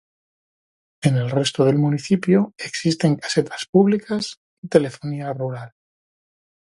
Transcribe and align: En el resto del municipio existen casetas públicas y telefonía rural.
En 1.03 1.15
el 1.15 1.29
resto 1.29 1.63
del 1.63 1.75
municipio 1.77 2.55
existen 2.57 3.17
casetas 3.17 3.67
públicas 3.69 4.39
y 4.59 4.67
telefonía 4.67 5.31
rural. 5.31 5.73